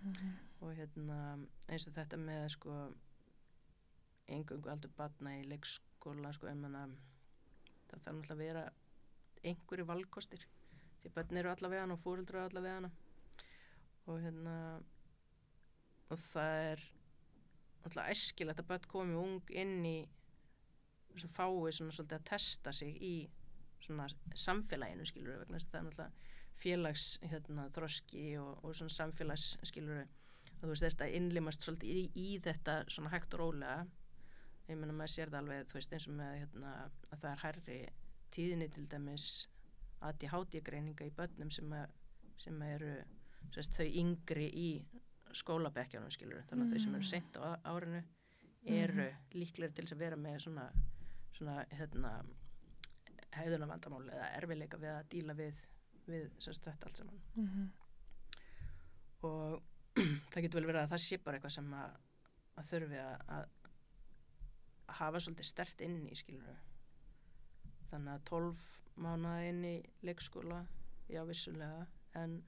[0.04, 0.38] Mhm.
[0.62, 2.94] og hérna eins og þetta með sko
[4.28, 8.72] engungu aldur batna í leikskóla sko, það þarf náttúrulega að vera
[9.44, 10.46] einhverju valkostir
[11.04, 12.92] því börn eru allavega og fóreldrar eru allavega
[14.08, 14.58] og hérna
[16.12, 16.84] og það er
[17.84, 19.98] náttúrulega æskilegt að börn komi ung inn í
[21.20, 23.16] sem fái svona svolítið að testa sig í
[23.84, 24.08] svona
[24.40, 26.32] samfélaginu skilur vegna þess að það er náttúrulega
[26.64, 30.12] félags hérna, þroski og, og svona samfélags skilur að
[30.62, 33.82] þú veist þetta innlimast svolítið í, í þetta svona hægt og rólega.
[34.70, 36.76] Ég meina maður sér það alveg þú veist eins og með hérna,
[37.10, 37.80] að það er hærri
[38.34, 39.28] tíðinni til dæmis
[40.04, 41.92] ADHD greininga í börnum sem, að,
[42.46, 42.94] sem að eru
[43.52, 44.70] sérst, þau yngri í
[45.34, 48.04] skólabekkjanum skilur þannig að þau sem eru sent á árinu
[48.64, 50.66] eru líklegri til þess að vera með svona,
[51.36, 52.12] svona hérna,
[53.36, 55.60] hefðunavandamál eða erfileika við að díla við,
[56.08, 57.24] við sérst, þetta allt saman.
[57.36, 57.72] Mhm.
[59.24, 59.62] og
[60.34, 61.98] það getur vel verið að það sé bara eitthvað sem að,
[62.60, 63.52] að þurfi að, að
[65.00, 66.64] hafa svolítið stert inn í skilur
[67.92, 68.64] þannig að 12
[69.04, 69.76] mánuða inn í
[70.06, 70.64] leikskóla
[71.10, 71.86] já vissulega
[72.20, 72.42] en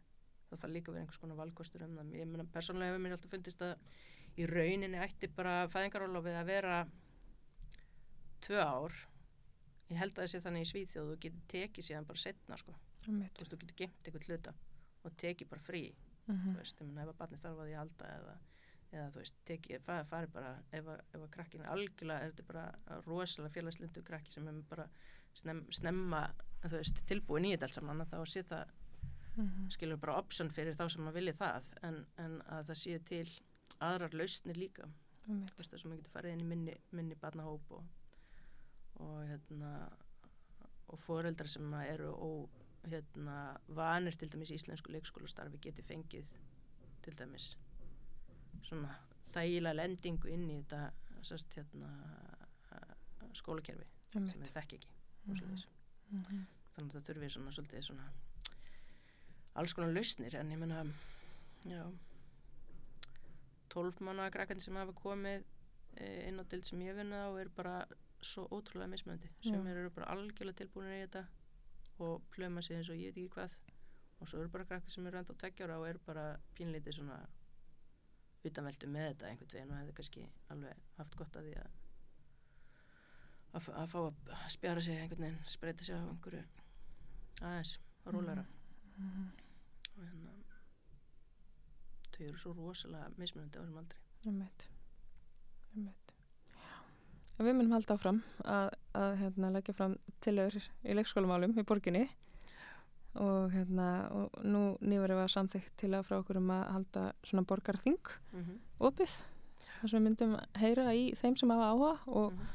[0.49, 3.15] það þarf líka að vera einhvers konar valkostur um það ég meina persónulega hefur mér
[3.17, 3.75] alltaf fundist að
[4.37, 6.77] í rauninni ætti bara fæðingarólofið að vera
[8.45, 8.95] tvö ár
[9.91, 12.73] ég held að það sé þannig í Svíþjóð þú getur tekið síðan bara setna sko.
[13.05, 14.53] Þú veist, þú getur gemt eitthvað hluta
[15.05, 15.83] og tekið bara frí
[16.25, 16.55] Mhm.
[16.55, 18.31] þú veist, ég meina ef að barni þarf að því að halda eða,
[18.95, 22.31] eða þú veist, teki, fari, fari bara ef að, ef að krakkin er algjörlega er
[22.31, 24.87] þetta bara rosalega félagslindu krakki sem er bara
[25.37, 26.23] snem, snemma
[26.63, 28.65] þú veist, tilbúin í þetta allt saman þá sé það,
[29.35, 29.69] Mhm.
[29.71, 33.25] skilur bara option fyrir þá sem að vilja það en, en að það sé til
[33.83, 34.87] aðrar lausnir líka
[35.57, 37.83] þess að maður getur farið inn í minni, minni barnahóp og,
[39.03, 39.71] og hérna
[40.93, 42.29] og foreldrar sem eru ó,
[42.85, 46.29] hérna, vanir til dæmis í íslensku leikskólastarfi geti fengið
[47.05, 47.55] til dæmis
[48.65, 48.93] svona
[49.33, 50.91] þægilega lendingu inn í þetta
[51.25, 51.89] sest, hérna,
[53.35, 54.93] skólakerfi sem við þekk ekki
[55.25, 55.67] og svoleiðis.
[56.11, 56.45] Mhm.
[56.75, 58.05] þannig að það þurfi svona svolítið svona
[59.55, 60.83] alls konar lausnir en ég menna
[61.65, 61.83] já.
[63.71, 65.43] Tólf manna krakkandi sem hafa komið
[65.99, 67.77] eh, inn á dild sem ég vinna á er bara
[68.25, 69.71] svo ótrúlega mismöndi sem Já.
[69.71, 71.25] eru bara algjörlega tilbúinir í þetta
[72.05, 73.57] og plöma sig eins og ég veit ekki hvað.
[74.23, 76.25] Og svo eru bara krakkar sem eru enda á tveggjára og eru bara
[76.57, 77.17] pínlítið svona
[78.45, 81.71] utanveldu með þetta einhvern veginn og hefði kannski alveg haft gott að því að
[83.55, 86.43] að, að fá að spjara sig einhvern veginn, spreita sig á einhverju
[87.41, 88.45] aðeins, rólara
[88.95, 89.25] Mhm.
[89.97, 90.31] Og hérna
[92.15, 94.63] þau eru svo rosalega mismunandi á þessum aldri Einmitt.
[95.75, 96.13] Einmitt.
[96.55, 96.77] Já.
[97.37, 102.07] En Við munum halda áfram að, að hérna, leggja fram tilögur í leikskólamálum í borginni
[103.15, 107.45] og, hérna, og nú nýverið var samþykkt til að frá okkur um að halda svona
[107.47, 107.99] borgarþing
[108.33, 108.57] mm -hmm.
[108.79, 109.13] opið
[109.79, 112.47] þar sem við myndum heyra í þeim sem hafa áhuga og, Mhm.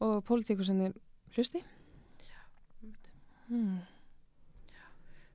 [0.00, 0.92] og pólitíkusinnir
[1.34, 1.64] hlusti.
[3.48, 3.78] Hmm.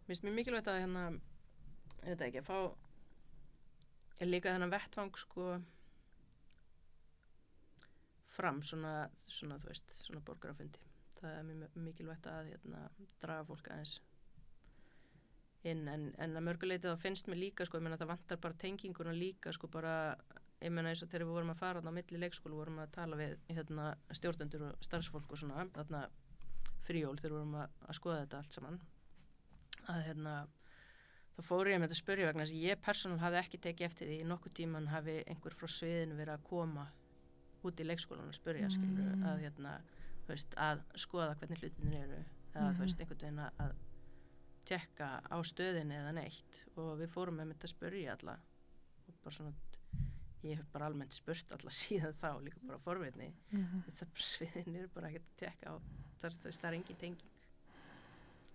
[0.03, 1.19] Mér finnst mjög mikilvægt að hérna
[2.03, 2.59] ég veit ekki, að fá
[4.23, 5.47] er líka þennan vettvang sko
[8.33, 8.93] fram svona,
[9.27, 10.81] svona þú veist, svona borgarafundi.
[11.19, 12.87] Það er mjög mikilvægt að hérna,
[13.21, 13.99] draga fólk aðeins
[15.69, 18.57] inn en, en að mörguleiti þá finnst mér líka sko, ég meina það vantar bara
[18.59, 19.93] tenginguna líka sko bara,
[20.59, 23.19] ég meina eins og þegar við vorum að fara á milli leikskólu vorum að tala
[23.19, 26.03] við hérna, stjórnendur og starfsfólk og svona þarna
[26.83, 28.81] fríjól þegar vorum að, að skoða þetta allt saman
[29.93, 30.35] að hérna
[31.37, 33.85] þá fór ég með þetta að spyrja vegna þess að ég persónal hafði ekki tekið
[33.87, 36.85] eftir því í nokkuð tíman hafi einhver frá sviðinu verið að koma
[37.63, 38.75] út í leikskólan og spyrja Mm.
[38.75, 39.73] skilur að hérna
[40.27, 42.19] veist, að skoða hvernig hlutinir eru
[42.53, 42.75] eða Mhm.
[42.75, 43.75] þú veist einhvern veginn að-
[44.65, 48.35] tekka á stöðinni eða neitt og við fórum með þetta að spyrja alla
[49.07, 49.53] og bara svona
[50.43, 52.79] ég hef bara almennt spurt alla síðan þá líka bara
[53.51, 53.83] Mhm.
[53.87, 55.75] það er bara sviðin er bara ekkert að tekka á
[56.21, 57.29] það, það er engin tenging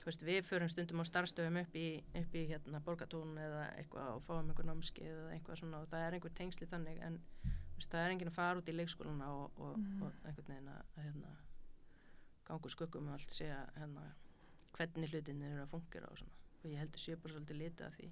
[0.05, 4.23] veist, við förum stundum á starfstöðum upp í, upp í hérna, borgatún eða eitthvað og
[4.27, 7.19] fáum einhver námskeið eða eitthvað svona og það er einhver tengsli þannig en
[7.77, 10.03] veist, það er enginn að fara út í leikskóluna og, og, Mhm.
[10.03, 11.35] og einhvern veginn að, hérna,
[12.49, 14.07] gangu skuggum og allt segja hérna,
[14.73, 17.95] hvernig hlutinir eru að fungera og svona og ég heldur sé bara svolítið litið af
[17.99, 18.11] því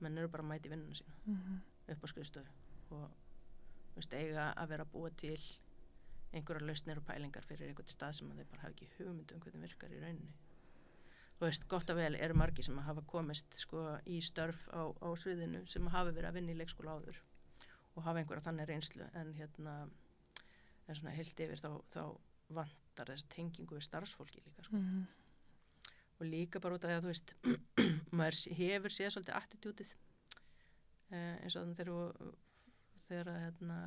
[0.00, 1.60] menn eru bara að mæti vinnuna sína Mhm.
[1.88, 2.46] upp á skrifstöðu
[2.90, 3.10] og
[3.96, 5.38] veist, eiga að vera að búa til
[6.34, 9.62] einhverjar lausnir og pælingar fyrir einhvern stað sem þeir bara hafa ekki hugmynd um hvernig
[9.62, 10.34] virkar í rauninni
[11.36, 15.08] þú veist, gott og vel eru margi sem hafa komist sko í störf á, á
[15.18, 17.20] sviðinu sem hafa verið að vinna í leikskóla áður
[17.96, 19.76] og hafa einhverja þannig reynslu en hérna
[20.86, 22.02] en svona heilt yfir þá, þá
[22.56, 24.76] vantar þess tengingu við starfsfólki líka sko.
[24.80, 25.06] Mhm.
[26.16, 27.34] og líka bara út af því að þú veist
[28.16, 29.94] maður hefur séð svolítið attitútið
[31.10, 32.36] eh, eins og þannig þegar
[33.06, 33.80] þegar að hérna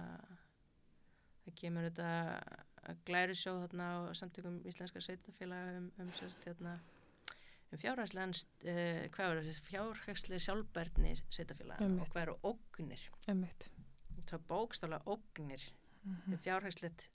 [1.46, 6.78] það kemur þetta glæri sjó þarna á samtökum íslenska sveitafélaga um, um, sérst, hérna,
[7.71, 7.79] um
[9.38, 12.01] er þessi fjárhæslega sjálfbærni sveitafélaga Einmitt.
[12.01, 13.03] og hvað eru ógnir
[14.29, 15.62] það bókstaflega ógnir
[16.05, 16.32] Mhm.
[16.32, 17.10] við fjárhæslegt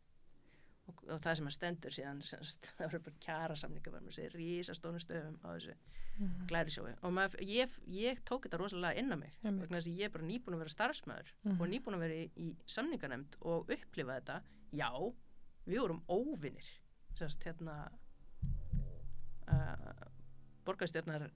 [0.87, 4.13] og, og það sem að stendur síðan semst, það voru bara kjara samninga var með
[4.13, 5.75] þessi rísastónu stöfum á þessu
[6.19, 6.47] Mhm.
[6.47, 10.05] glærisjói og maður, ég, ég tók þetta rosalega inn á mig vegna þess að ég
[10.05, 11.61] er bara nýbúin að vera starfsmæður Mhm.
[11.61, 14.91] og nýbúin að vera í, í samninganemnd og upplifa þetta, já
[15.67, 16.69] við vorum óvinnir
[17.17, 17.91] sérst hérna
[19.49, 20.07] uh,
[20.67, 21.31] borgarstjórnar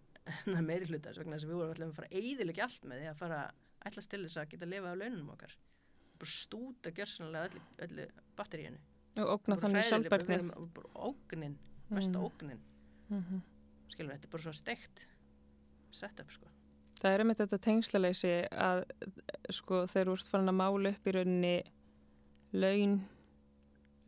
[0.68, 3.18] meiri hluta vegna þess að við vorum alltaf að fara eiðileg allt með því að
[3.22, 3.40] fara
[3.88, 5.54] ætlast til þess að geta að lifa á laununum okkar
[6.18, 8.78] bara stúta gjörsanlega öllu, öllu batteríinu
[9.18, 10.36] Og ógna þannig bara- sjálfbærni.
[10.48, 11.56] bara- bara ógnin,
[11.90, 12.16] Mhm.
[12.16, 12.60] ógnin
[13.10, 13.40] Mhm.
[13.88, 15.06] skilur þetta er bara svo steikt
[15.92, 16.46] sett upp sko
[17.00, 18.84] Það er einmitt þetta tengslaleysi að
[19.54, 21.62] sko þeir úrst farin að mála upp í rauninni
[22.52, 23.04] laun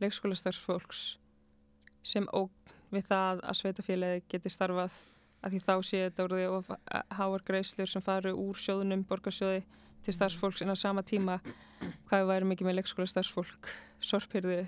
[0.01, 1.17] leikskólastarfsfólks
[2.03, 2.51] sem ógn
[2.91, 4.97] við það að sveitafélagi geti starfað
[5.41, 6.71] að því þá sé þetta úr því of
[7.17, 9.63] háar greislur sem faru úr sjóðunum, borgarsjóði
[10.05, 11.39] til starfsfólks en á sama tíma
[12.09, 13.69] hvað værum ekki með leikskólastarfsfólk
[14.01, 14.63] sorphyrðu,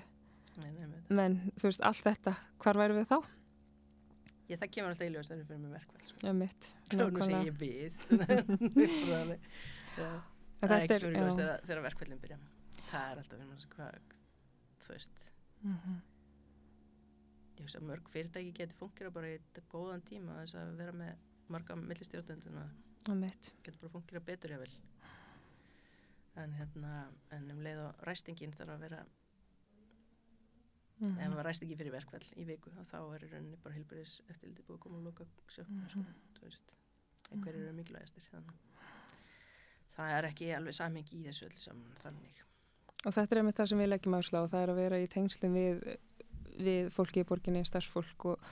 [0.58, 1.00] nei, nei, nei.
[1.10, 3.18] menn þú veist allt þetta, hvar værum við þá?
[4.50, 6.18] Ég, það kemur alltaf í ljós þegar við fyrir með verkvæl sko.
[6.20, 7.28] Þá nú nákvæmlega.
[7.30, 7.58] segi ég
[8.74, 9.46] Upprunaleg.
[10.60, 11.38] það þetta kemur í ljós já.
[11.38, 12.38] þegar, verkvællin byrja
[12.90, 14.18] það er alltaf fyrir hvað
[14.84, 15.30] þú veist
[15.64, 15.94] Mhm.
[17.56, 20.92] Ég hugsa að mörg fyrirtæki getur fungera bara í þetta góðan tíma þess að vera
[20.92, 21.16] með
[21.48, 22.64] marga millistjórnunduna
[23.62, 24.72] getur bara fungera betur vil
[26.42, 26.94] en hérna
[27.30, 29.04] en um leið og ræstingin þarf að vera
[31.00, 31.18] Mhm.
[31.18, 34.48] ef það var ræstingi fyrir verkfall í viku þá er í rauninni bara heilbæris eftir
[34.52, 36.14] lítið búið að koma og loka sjöfnum sko, Mhm.
[36.38, 36.70] þú veist.
[37.32, 38.54] Einhverjir eru mikilvægastir þannig.
[39.96, 42.42] Það er ekki alveg samhengi í þessu öll saman þannig.
[43.06, 45.08] Og þetta er einmitt það sem við leggjum áslá og það er að vera í
[45.08, 45.98] tengslum við,
[46.58, 48.48] við fólki í borginni, starfsfólk og,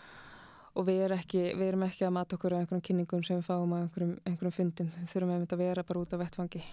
[0.74, 3.48] og við, er ekki, við erum ekki að mata okkur á einhverjum kynningum sem við
[3.50, 6.64] fáum á einhverjum, einhverjum fundum við þurfum að vera bara út af vettfangi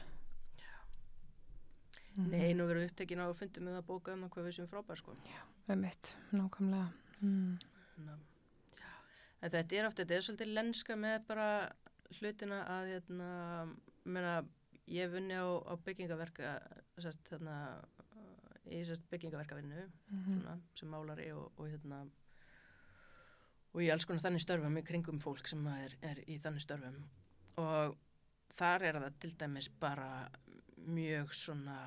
[2.19, 4.67] Nei, nú verðum við upptekinn á fundum með að bóka um að hvað við sem
[4.67, 5.13] frábær sko.
[5.71, 6.87] einmitt, nákvæmlega
[7.21, 7.59] mm.
[7.95, 8.89] Þannig að- já.
[9.41, 11.47] En þetta er ofta, þetta er svolítið lenska með bara
[12.19, 13.29] hlutina að hérna,
[14.03, 14.33] menna,
[14.89, 16.53] ég vunni á, á byggingaverka
[16.97, 17.55] sest, þarna,
[18.67, 20.41] í sest, byggingaverkavinnu Mhm.
[20.41, 22.01] svona, sem málari og, og hérna
[23.73, 27.03] og ég alls konar þannig störfum í kringum fólk sem er, er í þannig störfum
[27.57, 27.97] og
[28.57, 30.29] þar er það til dæmis bara
[30.77, 31.77] mjög svona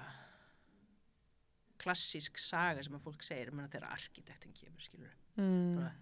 [1.82, 5.76] klassísk saga sem að fólk segir menna þegar arkitektin kemur skilur Mm.
[5.78, 5.92] bara,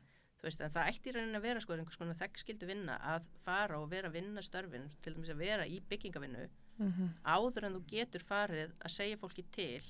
[0.43, 3.79] veist, en það ætti í rauninni að vera sko einhvers konar þekkskildu vinna að fara
[3.79, 6.49] og vera að vinna störfin til dæmis að vera í byggingavinnu
[6.81, 7.09] Mhm.
[7.25, 9.81] áður en þú getur farið að segja fólki til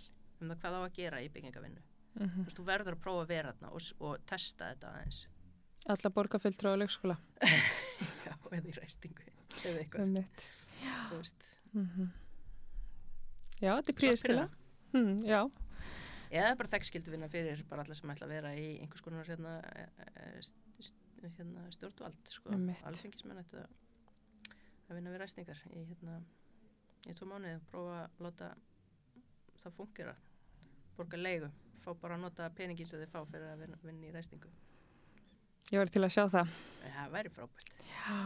[0.41, 1.83] um það hvað á að gera í byggingavinnu
[2.21, 2.41] Mhm.
[2.41, 5.19] þú veist, þú verður að prófa að vera þarna og, og testa þetta aðeins.
[5.87, 7.17] Alla borgarfylltra á leikskóla.
[8.27, 9.29] Já, eða í ræstingu
[9.63, 10.33] eða eitthvað,
[11.11, 11.45] þú veist.
[11.73, 12.09] Mhm.
[13.61, 14.45] já, þetta er príðstila
[14.97, 15.41] mm, já,
[16.33, 19.53] eða bara þekkskildu vinna fyrir bara alla sem ætla að vera í einhvers konar hérna,
[19.77, 22.83] e, e, st- hérna stjórnvald sko, Einmitt.
[22.89, 23.71] alfengismenn ættu að,
[24.97, 26.19] vinna við ræstingar í hérna
[27.07, 28.51] í tvo mánuði og prófa að láta
[29.63, 30.17] það fungera
[30.97, 31.49] borga leigu,
[31.85, 34.49] fá bara að nota peningin sem þið fá fyrir að vinna, í ræstingu.
[35.71, 36.49] Ég var til að sjá það.
[36.83, 37.71] Það væri frábært.
[37.91, 38.17] Já.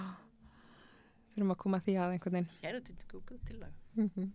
[1.35, 2.51] Þurfum að koma að því að einhvern veginn.
[2.63, 4.33] Ég eru til Google til að Mhm.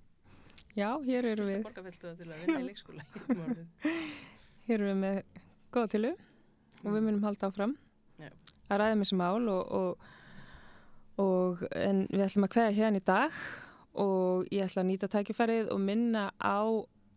[0.77, 1.63] já, hér eru við.
[1.63, 3.03] borgarfæltu til að vinna í leikskóla
[4.67, 5.23] hér eru við með
[5.73, 6.11] góða tilu
[6.83, 7.73] og við munum halda áfram
[8.19, 8.29] Já.
[8.69, 9.97] að ræða með þessu mál og, og,
[11.19, 13.31] og en við ætlum að kveða hérna í dag
[13.99, 16.59] og ég ætla að nýta tækifærið og minna á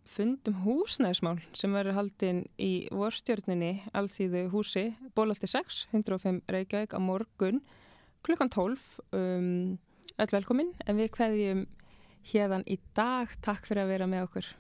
[0.09, 7.63] fundum húsnæðismál sem verður haldinn í vorstjörninni alþýðu húsi Bólalti 6, 105 Reykjavík á morgun
[8.27, 8.83] klukkan 12
[9.17, 9.79] um,
[10.19, 11.63] öll velkomin en við kveðjum
[12.33, 13.31] hérðan í dag.
[13.43, 14.51] Takk fyrir að vera með okkur